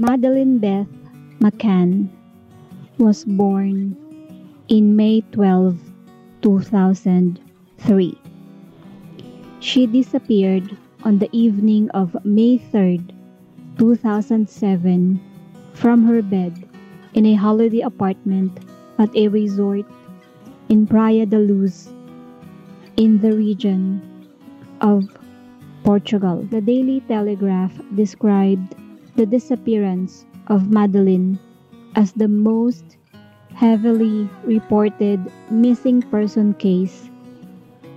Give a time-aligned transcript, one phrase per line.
[0.00, 0.88] Madeline Beth
[1.40, 2.08] McCann
[2.96, 3.94] was born
[4.68, 5.76] in May 12,
[6.40, 8.18] 2003.
[9.60, 10.74] She disappeared
[11.04, 13.04] on the evening of May 3,
[13.76, 15.20] 2007,
[15.74, 16.66] from her bed
[17.12, 18.58] in a holiday apartment
[18.98, 19.84] at a resort
[20.70, 21.92] in Praia da Luz
[22.96, 24.00] in the region
[24.80, 25.04] of
[25.84, 26.40] Portugal.
[26.48, 28.74] The Daily Telegraph described
[29.16, 31.38] the disappearance of Madeline
[31.96, 32.96] as the most
[33.54, 35.20] heavily reported
[35.50, 37.10] missing person case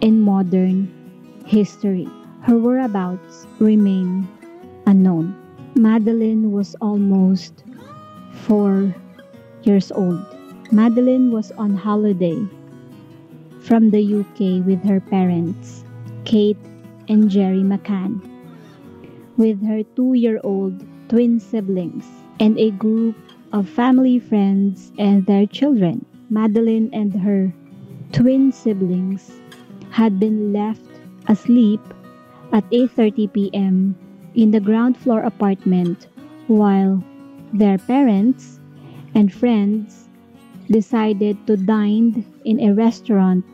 [0.02, 0.92] in modern
[1.46, 2.08] history.
[2.42, 4.28] Her whereabouts remain
[4.86, 5.36] unknown.
[5.76, 7.64] Madeline was almost
[8.34, 8.94] four
[9.64, 10.20] years old.
[10.72, 12.38] Madeline was on holiday
[13.62, 15.86] from the UK with her parents,
[16.26, 16.60] Kate
[17.08, 18.20] and Jerry McCann,
[19.38, 23.14] with her two year old twin siblings, and a group
[23.52, 26.04] of family friends and their children.
[26.32, 27.54] Madeline and her
[28.12, 29.30] twin siblings
[29.92, 30.90] had been left
[31.30, 31.78] asleep
[32.52, 33.94] at 8:30 p.m.
[34.34, 36.10] in the ground floor apartment
[36.50, 36.98] while
[37.54, 38.58] their parents
[39.14, 40.10] and friends
[40.66, 43.46] decided to dine in a restaurant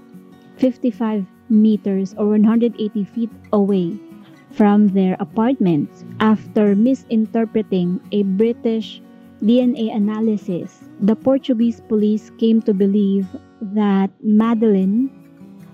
[0.56, 4.00] 55 meters or 180 feet away
[4.52, 9.02] from their apartments after misinterpreting a British
[9.42, 10.84] DNA analysis.
[11.00, 13.28] The Portuguese police came to believe
[13.62, 15.10] that Madeline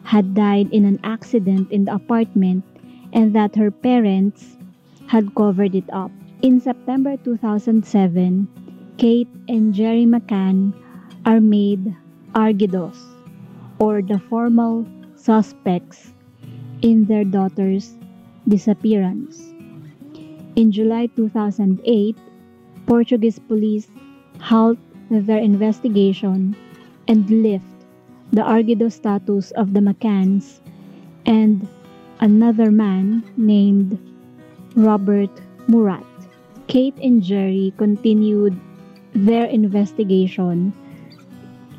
[0.04, 2.64] had died in an accident in the apartment
[3.14, 4.58] and that her parents
[5.08, 6.12] had covered it up.
[6.42, 8.48] In September 2007,
[8.98, 10.74] Kate and Jerry McCann
[11.26, 11.96] are made
[12.34, 12.98] argidos
[13.80, 16.14] or the formal suspects
[16.82, 17.98] in their daughter's
[18.48, 19.54] disappearance.
[20.56, 22.16] In July 2008,
[22.86, 23.88] Portuguese police
[24.40, 24.78] halt
[25.10, 26.56] their investigation
[27.08, 27.66] and lift
[28.32, 30.60] the Argido status of the McCanns
[31.26, 31.68] and
[32.20, 33.98] another man named
[34.76, 35.30] Robert
[35.68, 36.06] Murat.
[36.68, 38.60] Kate and Jerry continued
[39.14, 40.74] their investigation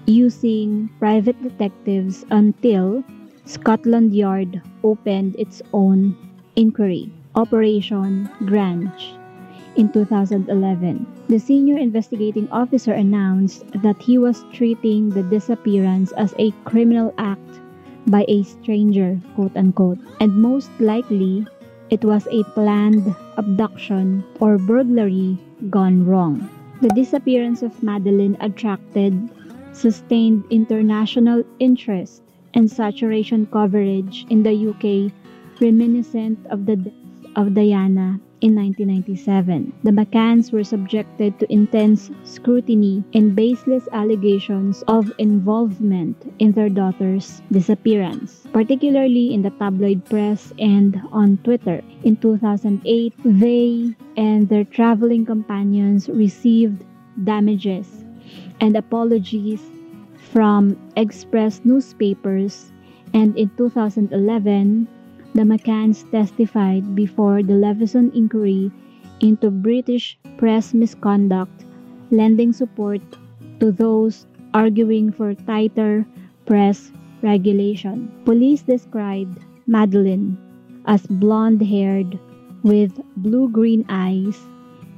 [0.07, 3.03] using private detectives until
[3.45, 6.17] Scotland Yard opened its own
[6.57, 9.15] inquiry, Operation Grange,
[9.77, 11.07] in 2011.
[11.29, 17.61] The senior investigating officer announced that he was treating the disappearance as a criminal act
[18.07, 21.47] by a stranger, quote unquote, and most likely
[21.91, 25.39] it was a planned abduction or burglary
[25.71, 26.49] gone wrong.
[26.81, 29.13] The disappearance of Madeline attracted
[29.73, 32.23] sustained international interest
[32.55, 35.13] and saturation coverage in the UK
[35.61, 36.93] reminiscent of the death
[37.37, 39.73] of Diana in 1997.
[39.83, 47.43] The McCanns were subjected to intense scrutiny and baseless allegations of involvement in their daughter's
[47.53, 51.83] disappearance, particularly in the tabloid press and on Twitter.
[52.05, 56.85] In 2008, they and their traveling companions received
[57.25, 58.05] damages
[58.61, 59.61] and apologies
[60.33, 62.73] from Express newspapers,
[63.15, 64.89] and in 2011,
[65.35, 68.71] the McCanns testified before the Leveson inquiry
[69.21, 71.65] into British press misconduct,
[72.11, 73.01] lending support
[73.61, 76.07] to those arguing for tighter
[76.47, 76.93] press
[77.23, 78.13] regulation.
[78.25, 80.39] Police described Madeline
[80.87, 82.19] as blonde haired
[82.63, 84.39] with blue green eyes,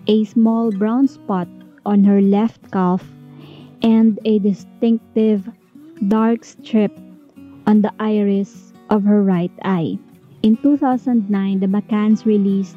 [0.06, 1.48] a small brown spot
[1.86, 3.04] on her left calf,
[3.82, 5.48] and a distinctive
[6.08, 6.92] dark strip
[7.66, 9.98] on the iris of her right eye.
[10.42, 12.76] In 2009, the McCanns released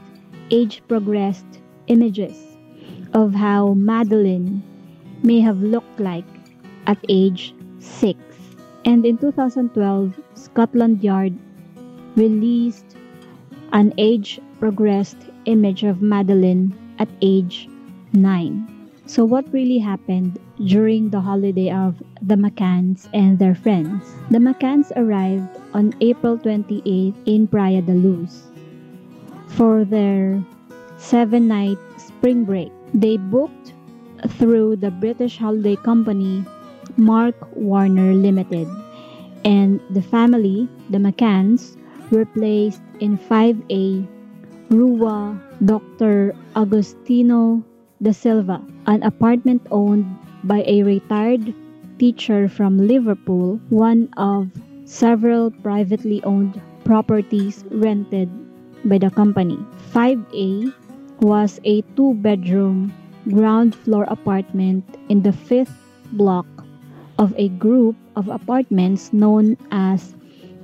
[0.50, 2.58] age progressed images
[3.14, 4.64] of how Madeline
[5.22, 6.26] may have looked like
[6.88, 8.20] at age 6.
[8.86, 11.38] And in 2012, Scotland Yard
[12.16, 12.98] released
[13.74, 17.70] an age progressed image of Madeline at age
[18.14, 18.71] 9.
[19.12, 24.08] So, what really happened during the holiday of the McCanns and their friends?
[24.32, 26.80] The McCanns arrived on April 28
[27.26, 28.48] in Praia da Luz
[29.52, 30.40] for their
[30.96, 32.72] seven night spring break.
[32.94, 33.74] They booked
[34.40, 36.48] through the British holiday company
[36.96, 38.72] Mark Warner Limited,
[39.44, 41.76] and the family, the McCanns,
[42.16, 44.08] were placed in 5A
[44.72, 45.36] Rua
[45.66, 46.32] Dr.
[46.56, 47.60] Agostino
[48.02, 50.06] da Silva, an apartment owned
[50.44, 51.54] by a retired
[52.00, 54.50] teacher from Liverpool, one of
[54.86, 58.30] several privately owned properties rented
[58.86, 59.58] by the company.
[59.94, 60.74] 5A
[61.22, 62.92] was a two bedroom
[63.30, 65.78] ground floor apartment in the fifth
[66.14, 66.48] block
[67.20, 70.16] of a group of apartments known as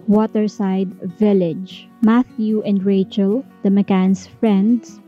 [0.07, 1.87] Waterside Village.
[2.01, 4.99] Matthew and Rachel, the McCann's friends,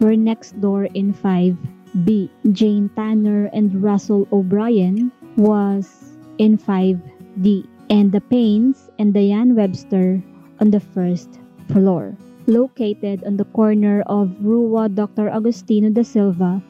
[0.00, 2.28] were next door in 5B.
[2.52, 7.68] Jane Tanner and Russell O'Brien was in 5D.
[7.90, 10.22] And the Paynes and Diane Webster
[10.60, 11.40] on the first
[11.72, 12.16] floor.
[12.46, 15.28] Located on the corner of Rua Dr.
[15.28, 16.62] Agustino da Silva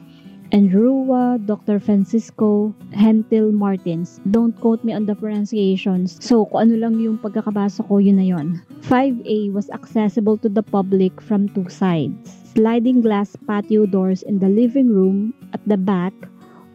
[0.52, 1.78] and Rua Dr.
[1.78, 4.20] Francisco Hentil Martins.
[4.30, 6.18] Don't quote me on the pronunciations.
[6.24, 8.62] So, kung ano lang yung pagkakabasa ko, yun na yun.
[8.88, 12.39] 5A was accessible to the public from two sides.
[12.54, 16.12] Sliding glass patio doors in the living room at the back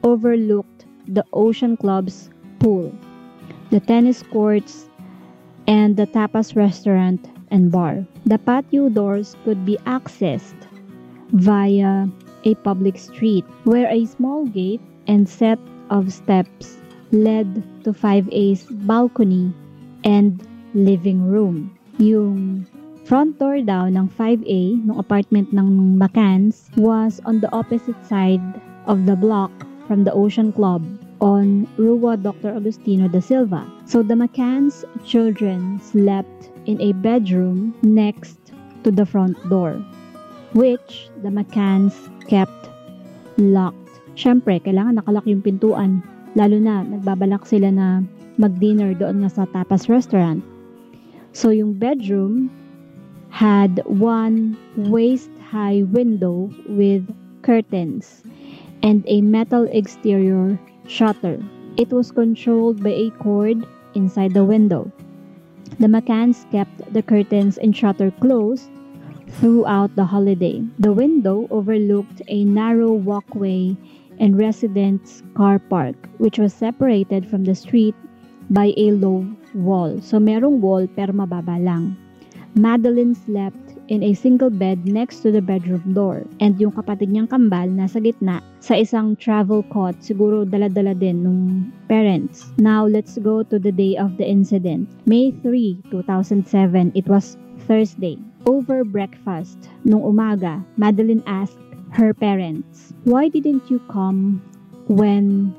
[0.03, 2.29] overlooked the Ocean Club's
[2.59, 2.95] pool,
[3.71, 4.87] the tennis courts,
[5.67, 8.07] and the tapas restaurant and bar.
[8.25, 10.55] The patio doors could be accessed
[11.35, 12.07] via
[12.45, 16.77] a public street where a small gate and set of steps
[17.11, 17.51] led
[17.83, 19.51] to 5A's balcony
[20.05, 20.39] and
[20.73, 21.77] living room.
[21.99, 22.65] Yung
[23.05, 28.41] front door daw ng 5A, ng apartment ng McCanns, was on the opposite side
[28.89, 29.53] of the block
[29.85, 30.81] from the Ocean Club
[31.21, 32.57] on Rua Dr.
[32.57, 33.61] Agustino da Silva.
[33.85, 38.41] So the McCann's children slept in a bedroom next
[38.81, 39.77] to the front door,
[40.57, 41.93] which the McCanns
[42.25, 42.73] kept
[43.37, 44.01] locked.
[44.17, 46.01] Siyempre, kailangan nakalock yung pintuan.
[46.33, 48.01] Lalo na, nagbabalak sila na
[48.41, 50.41] mag-dinner doon nga sa tapas restaurant.
[51.35, 52.47] So, yung bedroom
[53.35, 54.55] had one
[54.87, 57.03] waist-high window with
[57.41, 58.23] curtains
[58.81, 61.43] and a metal exterior shutter.
[61.75, 64.89] It was controlled by a cord inside the window.
[65.83, 68.71] The McCanns kept the curtains and shutter closed
[69.27, 70.63] throughout the holiday.
[70.79, 73.75] The window overlooked a narrow walkway
[74.17, 77.95] and residents' car park, which was separated from the street
[78.49, 79.99] by a low wall.
[79.99, 81.99] So merong wall pero mababa lang.
[82.55, 87.27] Madeline slept in a single bed next to the bedroom door and yung kapatid niyang
[87.27, 92.47] kambal nasa gitna sa isang travel cot siguro dala-dala din nung parents.
[92.55, 94.87] Now let's go to the day of the incident.
[95.03, 96.95] May 3, 2007.
[96.95, 97.35] It was
[97.67, 98.17] Thursday.
[98.47, 101.59] Over breakfast, nung umaga, Madeline asked
[101.91, 104.39] her parents, Why didn't you come
[104.87, 105.51] when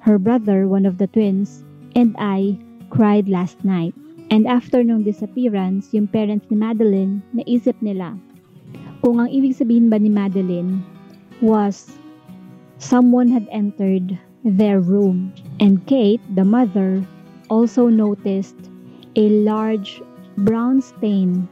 [0.00, 1.62] her brother, one of the twins,
[1.94, 2.58] and I
[2.88, 3.94] cried last night?
[4.30, 8.14] And after nung disappearance, yung parents ni Madeline, naisip nila
[9.00, 10.84] kung ang ibig sabihin ba ni Madeline
[11.40, 11.98] was
[12.76, 15.32] someone had entered their room.
[15.58, 17.02] And Kate, the mother,
[17.48, 18.56] also noticed
[19.16, 19.98] a large
[20.46, 21.48] brown stain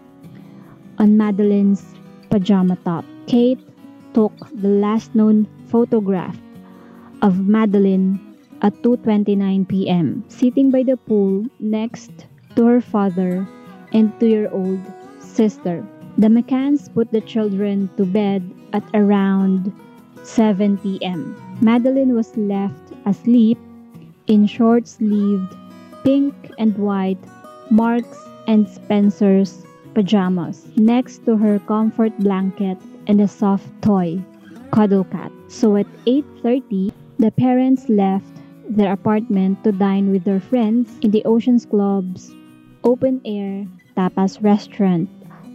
[1.01, 1.83] on Madeline's
[2.31, 3.05] pajama top.
[3.27, 3.61] Kate
[4.13, 6.37] took the last known photograph
[7.21, 8.21] of Madeline
[8.63, 10.23] at 2:29 p.m.
[10.29, 12.29] sitting by the pool next
[12.59, 13.47] to her father
[13.95, 14.83] and two-year-old
[15.23, 15.87] sister.
[16.19, 19.71] The McCanns put the children to bed at around
[20.25, 21.39] 7 p.m.
[21.63, 23.59] Madeline was left asleep
[24.27, 25.55] in short-sleeved
[26.03, 27.23] pink and white
[27.71, 28.19] Marks
[28.49, 29.63] and Spencer's
[29.95, 34.19] pajamas next to her comfort blanket and a soft toy,
[34.73, 35.31] Cuddle Cat.
[35.47, 38.35] So at 8.30, the parents left
[38.69, 42.35] their apartment to dine with their friends in the Oceans Club's
[42.85, 43.66] open-air
[43.97, 45.08] tapas restaurant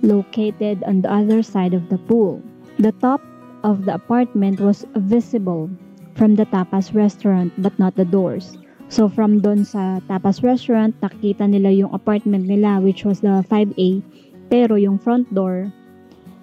[0.03, 2.41] located on the other side of the pool.
[2.79, 3.21] The top
[3.63, 5.69] of the apartment was visible
[6.15, 8.57] from the tapas restaurant but not the doors.
[8.91, 14.03] So from doon sa tapas restaurant, nakita nila yung apartment nila which was the 5A
[14.51, 15.71] pero yung front door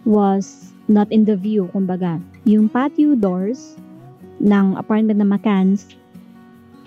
[0.02, 2.18] was not in the view, kumbaga.
[2.48, 3.76] Yung patio doors
[4.40, 5.94] ng apartment na McCanns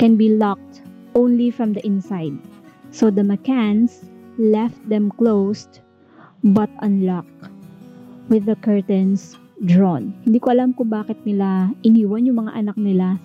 [0.02, 0.82] can be locked
[1.16, 2.36] only from the inside.
[2.94, 4.06] So the McCanns
[4.38, 5.82] left them closed
[6.46, 7.50] but unlocked
[8.30, 9.34] with the curtains
[9.66, 10.14] drawn.
[10.22, 13.18] Hindi ko alam kung bakit nila iniwan yung mga anak nila.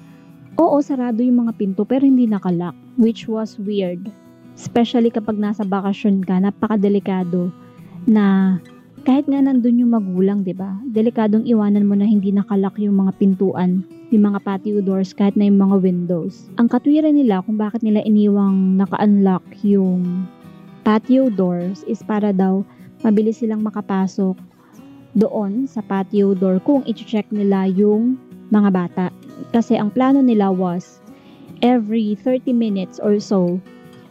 [0.57, 4.09] Oo, sarado yung mga pinto pero hindi nakalock, which was weird.
[4.57, 7.53] Especially kapag nasa bakasyon ka, napakadelikado
[8.09, 8.57] na
[9.05, 10.81] kahit nga nandun yung magulang, 'di ba?
[10.89, 15.49] Delikadong iwanan mo na hindi nakalak yung mga pintuan, yung mga patio doors, kahit na
[15.49, 16.49] yung mga windows.
[16.57, 20.25] Ang katwiran nila kung bakit nila iniwang naka-unlock yung
[20.87, 22.65] patio doors is para daw
[23.05, 24.37] mabilis silang makapasok
[25.17, 28.17] doon sa patio door kung i-check nila yung
[28.49, 29.07] mga bata.
[29.53, 31.05] Kasi ang plano nila was
[31.61, 33.61] every 30 minutes or so,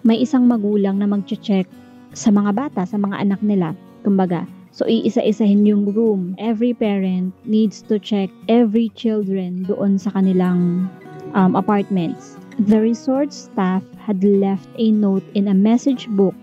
[0.06, 1.66] may isang magulang na mag-check
[2.14, 3.74] sa mga bata, sa mga anak nila
[4.08, 6.38] kumbaga, So, iisa-isahin yung room.
[6.38, 10.86] Every parent needs to check every children doon sa kanilang
[11.34, 12.38] um, apartments.
[12.62, 16.38] The resort staff had left a note in a message book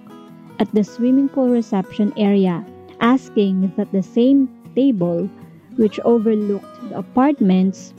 [0.59, 2.67] at the swimming pool reception area
[2.99, 5.31] asking that the same table
[5.79, 7.95] which overlooked the apartments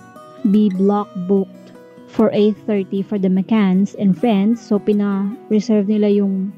[0.51, 1.72] be block booked
[2.12, 4.60] for 8.30 for the McCanns and friends.
[4.60, 6.51] So, pina-reserve nila yung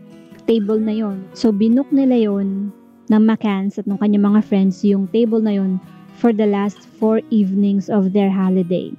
[0.49, 1.29] table na yon.
[1.37, 2.73] So, binook nila yon
[3.07, 5.79] ng McCanns at ng kanyang mga friends yung table na yon
[6.17, 8.91] for the last four evenings of their holiday.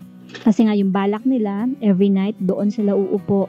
[0.45, 3.49] Kasi nga yung balak nila, every night doon sila uupo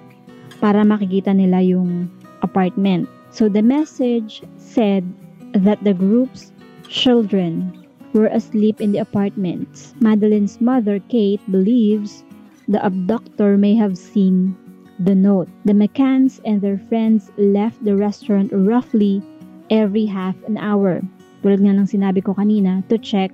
[0.60, 2.10] para makikita nila yung
[2.42, 3.08] apartment.
[3.30, 5.06] So the message said
[5.54, 6.52] that the group's
[6.90, 7.76] children
[8.14, 9.94] were asleep in the apartments.
[10.02, 12.26] Madeline's mother, Kate, believes
[12.68, 14.58] the abductor may have seen
[15.00, 15.48] the note.
[15.66, 19.22] The McCanns and their friends left the restaurant roughly
[19.70, 21.02] every half an hour.
[21.42, 23.32] Tulad nga ng sinabi ko kanina, to check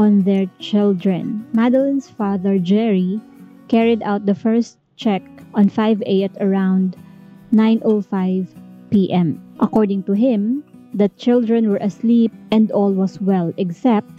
[0.00, 1.44] on their children.
[1.52, 3.20] Madeline's father, Jerry,
[3.68, 5.22] carried out the first check
[5.54, 6.96] on 5A at around
[7.52, 8.48] 9.05
[8.90, 9.38] p.m.
[9.60, 10.64] According to him,
[10.94, 14.10] the children were asleep and all was well except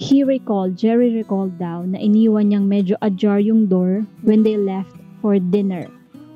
[0.00, 4.96] he recalled, Jerry recalled daw na iniwan niyang medyo ajar yung door when they left
[5.20, 5.84] for dinner.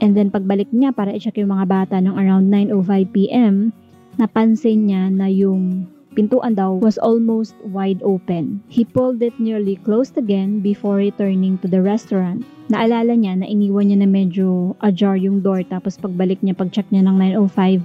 [0.05, 3.73] And then pagbalik niya para i-check yung mga bata ng around 9.05 p.m.,
[4.17, 8.63] napansin niya na yung pintuan daw was almost wide open.
[8.71, 12.47] He pulled it nearly closed again before returning to the restaurant.
[12.71, 17.05] Naalala niya na iniwan niya na medyo ajar yung door tapos pagbalik niya, pag-check niya
[17.11, 17.19] ng
[17.51, 17.83] 9.05,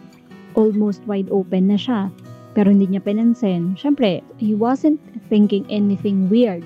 [0.55, 2.13] almost wide open na siya.
[2.53, 3.73] Pero hindi niya pinansin.
[3.77, 6.61] Siyempre, he wasn't thinking anything weird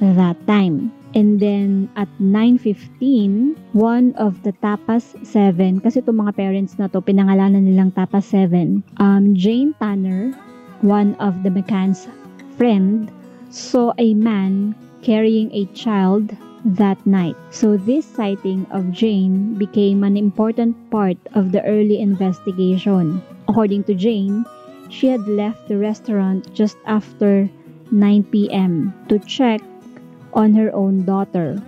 [0.00, 0.94] that time.
[1.14, 7.02] And then at 9.15, one of the Tapas 7, kasi itong mga parents na to,
[7.02, 10.30] pinangalanan nilang Tapas 7, um, Jane Tanner,
[10.86, 12.06] one of the McCann's
[12.54, 13.10] friend,
[13.50, 16.30] saw a man carrying a child
[16.64, 17.34] that night.
[17.50, 23.22] So this sighting of Jane became an important part of the early investigation.
[23.48, 24.44] According to Jane,
[24.90, 27.48] she had left the restaurant just after
[27.90, 28.94] 9 p.m.
[29.08, 29.60] to check
[30.32, 31.60] on her own daughter,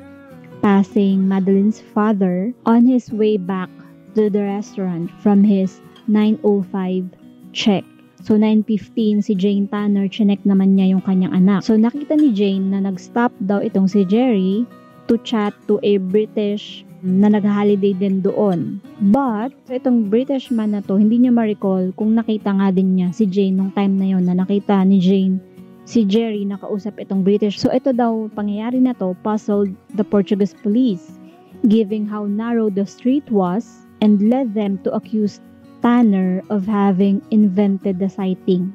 [0.63, 3.69] passing Madeline's father on his way back
[4.15, 7.11] to the restaurant from his 9.05
[7.53, 7.85] check.
[8.23, 11.67] So 9.15 si Jane Tanner, chinek naman niya yung kanyang anak.
[11.67, 14.63] So nakita ni Jane na nag-stop daw itong si Jerry
[15.11, 18.79] to chat to a British na nag-holiday din doon.
[19.11, 23.27] But, itong British man na to, hindi niya ma-recall kung nakita nga din niya si
[23.27, 25.43] Jane nung time na yon na nakita ni Jane
[25.85, 27.59] si Jerry nakausap itong British.
[27.59, 31.19] So ito daw, pangyayari na to, puzzled the Portuguese police,
[31.67, 35.43] giving how narrow the street was and led them to accuse
[35.83, 38.71] Tanner of having invented the sighting.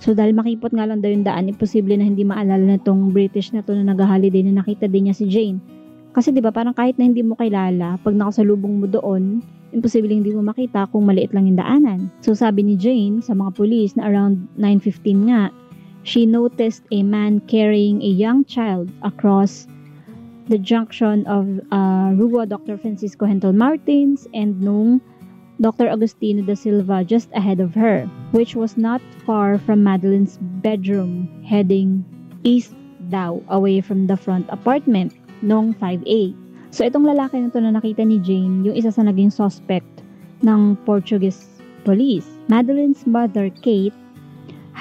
[0.00, 3.52] So dahil makipot nga lang daw yung daan, imposible na hindi maalala na itong British
[3.52, 5.60] na to na nag-holiday na nakita din niya si Jane.
[6.16, 10.34] Kasi 'di ba parang kahit na hindi mo kilala, pag nakasalubong mo doon, imposible hindi
[10.34, 12.00] mo makita kung maliit lang yung daanan.
[12.24, 15.52] So sabi ni Jane sa mga pulis na around 9:15 nga,
[16.02, 19.66] she noticed a man carrying a young child across
[20.48, 22.76] the junction of uh, Rua Dr.
[22.76, 25.00] Francisco Hentel Martins and nung
[25.62, 25.86] Dr.
[25.86, 32.02] Agustino da Silva just ahead of her, which was not far from Madeline's bedroom, heading
[32.42, 32.74] east
[33.10, 36.34] daw, away from the front apartment nung 5A.
[36.74, 40.02] So itong lalaki na to na nakita ni Jane, yung isa sa naging suspect
[40.42, 41.46] ng Portuguese
[41.84, 42.26] police.
[42.48, 43.94] Madeline's mother, Kate,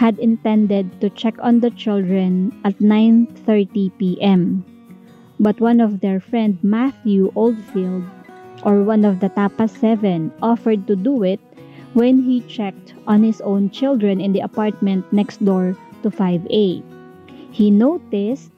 [0.02, 4.66] had intended to check on the children at 9:30 p.m.
[5.38, 8.02] But one of their friend Matthew Oldfield
[8.66, 11.38] or one of the Tapa 7 offered to do it
[11.94, 16.82] when he checked on his own children in the apartment next door to 5A.
[17.54, 18.50] He noticed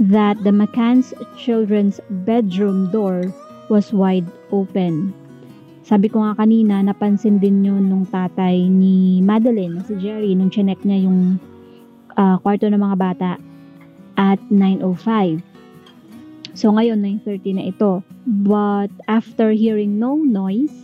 [0.00, 3.28] that the McCann's children's bedroom door
[3.68, 5.12] was wide open.
[5.88, 10.84] Sabi ko nga kanina, napansin din yun nung tatay ni Madeline, si Jerry, nung chinek
[10.84, 11.40] niya yung
[12.12, 13.30] uh, kwarto ng mga bata
[14.20, 15.40] at 9.05.
[16.52, 18.04] So ngayon, 9.30 na ito.
[18.28, 20.76] But after hearing no noise,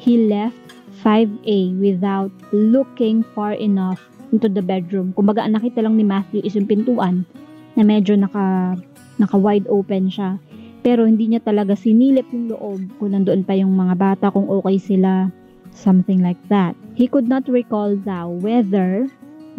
[0.00, 0.56] he left
[1.04, 4.00] 5A without looking far enough
[4.32, 5.12] into the bedroom.
[5.12, 7.28] Kumbaga, nakita lang ni Matthew is yung pintuan
[7.76, 8.80] na medyo naka,
[9.20, 10.40] naka wide open siya.
[10.82, 14.78] Pero hindi niya talaga sinilip yung loob kung nandoon pa yung mga bata, kung okay
[14.78, 15.28] sila,
[15.74, 16.74] something like that.
[16.94, 19.06] He could not recall now whether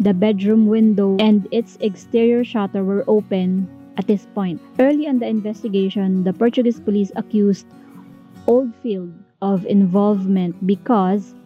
[0.00, 3.68] the bedroom window and its exterior shutter were open
[4.00, 4.60] at this point.
[4.80, 7.68] Early in the investigation, the Portuguese police accused
[8.48, 9.12] Oldfield
[9.44, 11.36] of involvement because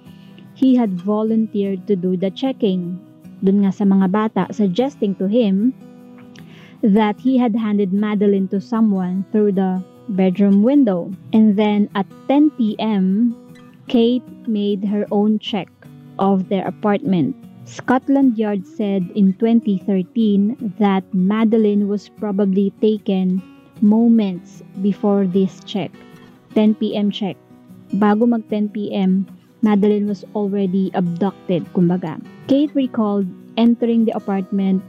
[0.54, 3.02] he had volunteered to do the checking.
[3.44, 5.76] dun nga sa mga bata, suggesting to him
[6.84, 11.10] that he had handed Madeline to someone through the bedroom window.
[11.32, 13.32] And then at 10 p.m.,
[13.88, 15.68] Kate made her own check
[16.18, 17.34] of their apartment.
[17.64, 23.40] Scotland Yard said in 2013 that Madeline was probably taken
[23.80, 25.90] moments before this check.
[26.54, 27.10] 10 p.m.
[27.10, 27.36] check.
[27.96, 29.26] Bago mag 10 p.m.,
[29.62, 32.20] Madeline was already abducted, kumbaga.
[32.48, 33.24] Kate recalled
[33.56, 34.84] entering the apartment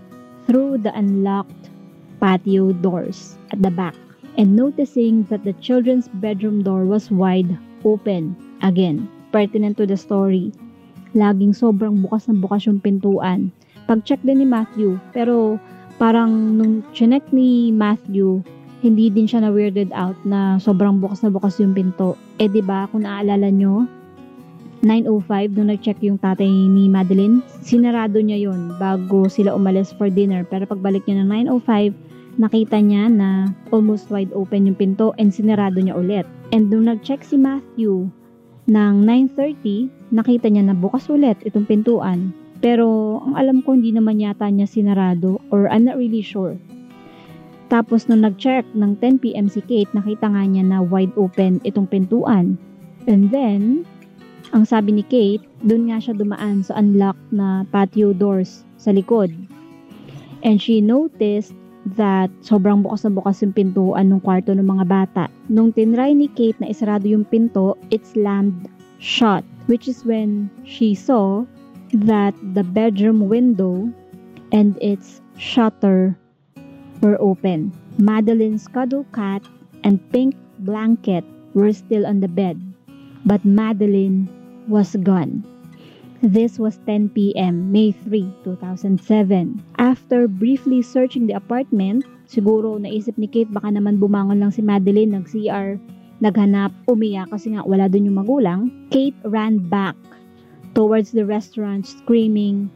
[0.45, 1.64] through the unlocked
[2.25, 3.93] patio doors at the back
[4.41, 7.53] and noticing that the children's bedroom door was wide
[7.85, 8.33] open.
[8.65, 10.49] Again, pertinent to the story.
[11.13, 13.53] Laging sobrang bukas na bukas yung pintuan.
[13.85, 15.61] Pag-check din ni Matthew, pero
[16.01, 18.41] parang nung chinek ni Matthew,
[18.81, 22.17] hindi din siya na weirded out na sobrang bukas na bukas yung pinto.
[22.41, 23.85] Eh 'di ba kung naaalala nyo,
[24.85, 30.45] 9.05 nung nag-check yung tatay ni Madeline, sinarado niya yon bago sila umalis for dinner.
[30.45, 35.79] Pero pagbalik niya ng 9.05, nakita niya na almost wide open yung pinto and sinarado
[35.79, 36.27] niya ulit.
[36.51, 38.11] And nung nag-check si Matthew
[38.67, 42.35] ng 9.30, nakita niya na bukas ulit itong pintuan.
[42.59, 46.55] Pero ang alam ko hindi naman yata niya sinarado or I'm not really sure.
[47.71, 52.61] Tapos nung nag-check ng 10pm si Kate, nakita nga niya na wide open itong pintuan.
[53.09, 53.85] And then,
[54.53, 59.33] ang sabi ni Kate, doon nga siya dumaan sa unlocked na patio doors sa likod.
[60.45, 61.57] And she noticed
[61.93, 65.23] that sobrang bukas na bukas yung pintuan ng kwarto ng mga bata.
[65.45, 68.65] Nung tinry ni Kate na isarado yung pinto, it slammed
[68.97, 71.45] shut, which is when she saw
[71.93, 73.85] that the bedroom window
[74.49, 76.17] and its shutter
[77.05, 77.69] were open.
[78.01, 79.45] Madeline's cuddle cat
[79.85, 80.33] and pink
[80.65, 81.23] blanket
[81.53, 82.57] were still on the bed,
[83.23, 84.27] but Madeline
[84.67, 85.45] was gone.
[86.25, 88.97] This was 10 p.m., May 3, 2007.
[89.77, 95.13] After briefly searching the apartment, siguro naisip ni Kate baka naman bumangon lang si Madeline
[95.13, 95.77] nag-CR,
[96.25, 98.73] naghanap, umiyak kasi nga wala doon yung magulang.
[98.89, 99.93] Kate ran back
[100.73, 102.73] towards the restaurant screaming,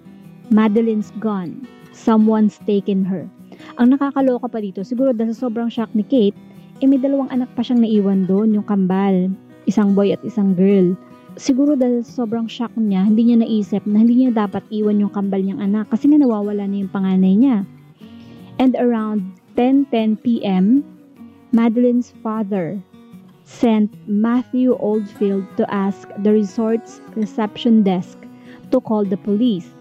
[0.53, 1.65] Madeline's gone.
[1.89, 3.25] Someone's taken her.
[3.81, 6.37] Ang nakakaloka pa dito, siguro dahil sa sobrang shock ni Kate,
[6.77, 9.25] eh may dalawang anak pa siyang naiwan doon, yung kambal.
[9.65, 10.93] Isang boy at isang girl
[11.39, 15.39] siguro dahil sobrang shock niya, hindi niya naisip na hindi niya dapat iwan yung kambal
[15.39, 17.63] niyang anak kasi nga nawawala na yung panganay niya.
[18.59, 20.83] And around 10.10 p.m.,
[21.55, 22.77] Madeline's father
[23.47, 28.19] sent Matthew Oldfield to ask the resort's reception desk
[28.69, 29.71] to call the police.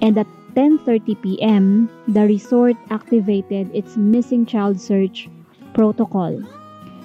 [0.00, 5.28] And at 10.30 p.m., the resort activated its missing child search
[5.74, 6.40] protocol.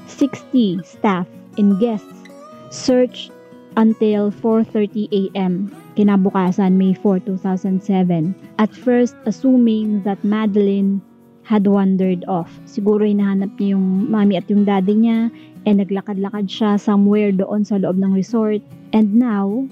[0.07, 2.29] 60 staff and guests
[2.69, 3.35] searched
[3.77, 5.71] until 4.30 a.m.
[5.95, 8.35] kinabukasan May 4, 2007.
[8.59, 11.01] At first, assuming that Madeline
[11.43, 12.49] had wandered off.
[12.69, 15.27] Siguro hinahanap niya yung mami at yung daddy niya
[15.65, 18.61] and naglakad-lakad siya somewhere doon sa loob ng resort.
[18.93, 19.67] And now,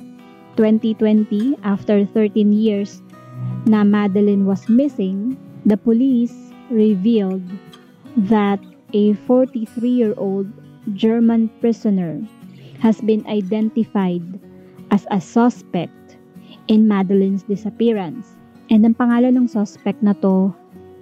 [0.57, 2.99] 2020, after 13 years
[3.69, 6.35] na Madeline was missing, the police
[6.67, 7.45] revealed
[8.27, 8.59] that
[8.91, 10.49] a 43-year-old
[10.97, 12.19] German prisoner
[12.79, 14.23] has been identified
[14.91, 16.17] as a suspect
[16.67, 18.35] in Madeline's disappearance.
[18.69, 20.53] And ang pangalan ng suspect na to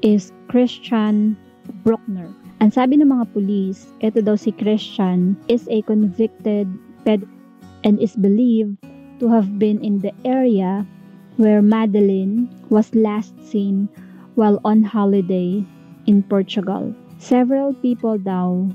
[0.02, 1.38] is Christian
[1.84, 2.32] Bruckner.
[2.58, 6.66] Ang sabi ng mga pulis, ito daw si Christian is a convicted
[7.06, 7.22] ped
[7.86, 8.82] and is believed
[9.22, 10.82] to have been in the area
[11.38, 13.86] where Madeline was last seen
[14.34, 15.62] while on holiday
[16.10, 16.90] in Portugal.
[17.22, 18.66] Several people daw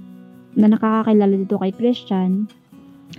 [0.54, 2.46] na nakakakilala dito kay Christian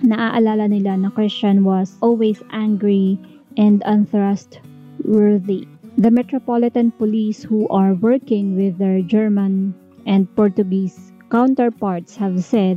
[0.04, 3.16] naaalala nila na Christian was always angry
[3.56, 5.64] and untrustworthy.
[5.96, 9.72] The Metropolitan Police who are working with their German
[10.04, 12.76] and Portuguese counterparts have said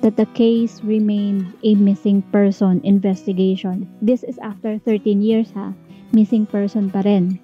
[0.00, 3.90] that the case remained a missing person investigation.
[4.00, 5.74] This is after 13 years ha,
[6.12, 7.36] missing person pa rin.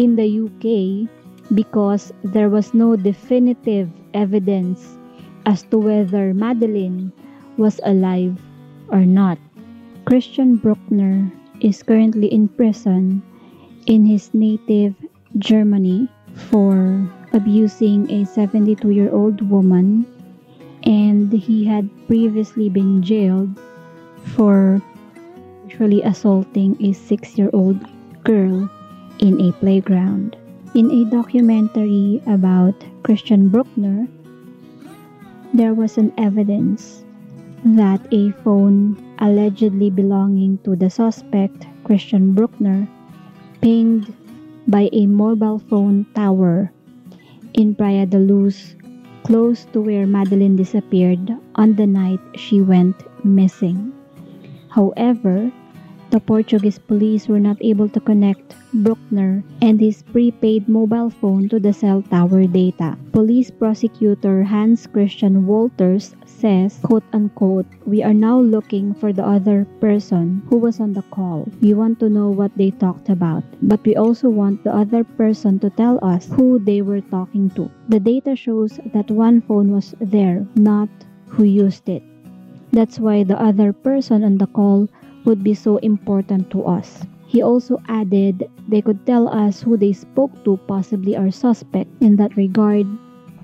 [0.00, 1.06] In the UK,
[1.54, 4.96] because there was no definitive evidence
[5.44, 7.12] as to whether Madeline
[7.60, 8.40] was alive
[8.88, 9.36] or not.
[10.08, 13.20] Christian Bruckner is currently in prison
[13.84, 14.96] in his native
[15.36, 16.08] Germany
[16.48, 17.04] for
[17.36, 20.08] abusing a 72 year old woman,
[20.88, 23.52] and he had previously been jailed
[24.34, 24.80] for
[25.80, 27.78] sexually assaulting a six year old
[28.22, 28.68] girl
[29.20, 30.36] in a playground.
[30.74, 34.06] In a documentary about Christian Bruckner,
[35.54, 37.02] there was an evidence
[37.64, 42.88] that a phone allegedly belonging to the suspect, Christian Bruckner,
[43.60, 44.12] pinged
[44.66, 46.72] by a mobile phone tower
[47.54, 48.76] in Praia da Luz,
[49.24, 53.92] close to where Madeline disappeared on the night she went missing.
[54.70, 55.52] However,
[56.10, 61.60] the Portuguese police were not able to connect Bruckner and his prepaid mobile phone to
[61.60, 62.98] the cell tower data.
[63.12, 69.66] Police prosecutor Hans Christian Walters says, quote unquote, we are now looking for the other
[69.80, 71.46] person who was on the call.
[71.60, 75.58] We want to know what they talked about, but we also want the other person
[75.60, 77.70] to tell us who they were talking to.
[77.88, 80.88] The data shows that one phone was there, not
[81.28, 82.02] who used it.
[82.72, 84.88] That's why the other person on the call
[85.24, 87.04] would be so important to us.
[87.26, 91.90] He also added they could tell us who they spoke to, possibly our suspect.
[92.00, 92.86] In that regard,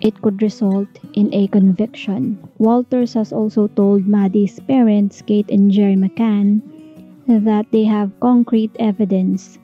[0.01, 2.37] it could result in a conviction.
[2.59, 6.61] Walters has also told Maddie's parents, Kate and Jerry McCann,
[7.27, 9.59] that they have concrete evidence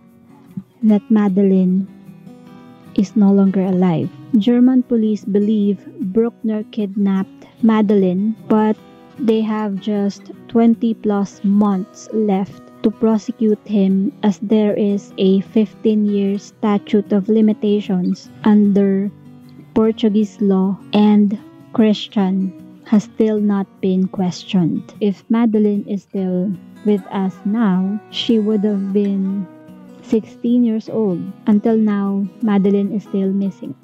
[0.82, 1.86] that Madeline
[2.94, 4.10] is no longer alive.
[4.38, 8.76] German police believe Bruckner kidnapped Madeline, but
[9.18, 16.06] they have just 20 plus months left to prosecute him as there is a 15
[16.06, 19.10] year statute of limitations under
[19.74, 21.38] Portuguese law and
[21.72, 22.52] Christian
[22.84, 24.92] has still not been questioned.
[25.00, 26.52] If Madeline is still
[26.84, 29.46] with us now, she would have been
[30.02, 31.22] 16 years old.
[31.46, 33.74] Until now, Madeline is still missing.